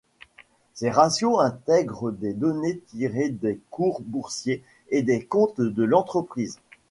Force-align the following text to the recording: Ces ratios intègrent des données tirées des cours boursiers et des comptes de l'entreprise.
Ces 0.73 0.89
ratios 0.89 1.39
intègrent 1.41 2.09
des 2.09 2.33
données 2.33 2.79
tirées 2.87 3.29
des 3.29 3.61
cours 3.69 4.01
boursiers 4.01 4.63
et 4.89 5.03
des 5.03 5.23
comptes 5.23 5.61
de 5.61 5.83
l'entreprise. 5.83 6.57